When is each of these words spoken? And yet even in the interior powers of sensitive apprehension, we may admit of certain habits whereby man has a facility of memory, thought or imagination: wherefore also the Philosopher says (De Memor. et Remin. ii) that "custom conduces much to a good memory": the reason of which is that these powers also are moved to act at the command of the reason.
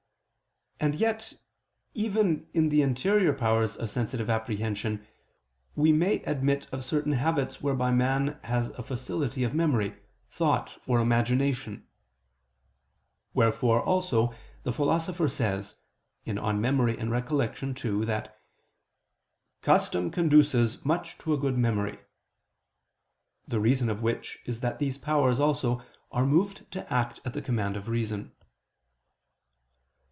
And 0.81 0.95
yet 0.95 1.33
even 1.93 2.49
in 2.55 2.69
the 2.69 2.81
interior 2.81 3.33
powers 3.33 3.77
of 3.77 3.87
sensitive 3.91 4.31
apprehension, 4.31 5.05
we 5.75 5.91
may 5.91 6.23
admit 6.23 6.65
of 6.71 6.83
certain 6.83 7.11
habits 7.11 7.61
whereby 7.61 7.91
man 7.91 8.39
has 8.45 8.69
a 8.69 8.81
facility 8.81 9.43
of 9.43 9.53
memory, 9.53 9.93
thought 10.27 10.81
or 10.87 10.99
imagination: 10.99 11.85
wherefore 13.35 13.79
also 13.83 14.33
the 14.63 14.73
Philosopher 14.73 15.29
says 15.29 15.75
(De 16.25 16.33
Memor. 16.33 16.89
et 16.89 16.97
Remin. 16.99 17.75
ii) 17.85 18.05
that 18.07 18.41
"custom 19.61 20.09
conduces 20.09 20.83
much 20.83 21.15
to 21.19 21.31
a 21.31 21.37
good 21.37 21.59
memory": 21.59 21.99
the 23.47 23.59
reason 23.59 23.87
of 23.87 24.01
which 24.01 24.39
is 24.45 24.61
that 24.61 24.79
these 24.79 24.97
powers 24.97 25.39
also 25.39 25.83
are 26.11 26.25
moved 26.25 26.71
to 26.71 26.91
act 26.91 27.19
at 27.23 27.33
the 27.33 27.41
command 27.43 27.77
of 27.77 27.85
the 27.85 27.91
reason. 27.91 28.31